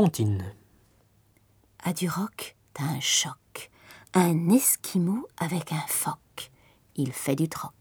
Contine. 0.00 0.44
À 1.82 1.92
Duroc, 1.92 2.54
t'as 2.72 2.84
un 2.84 3.00
choc. 3.00 3.68
Un 4.14 4.48
esquimau 4.48 5.26
avec 5.38 5.72
un 5.72 5.84
phoque. 5.88 6.52
Il 6.94 7.12
fait 7.12 7.34
du 7.34 7.48
troc. 7.48 7.72